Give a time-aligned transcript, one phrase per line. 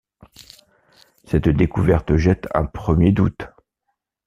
[1.25, 3.45] Cette découverte jette un premier doute.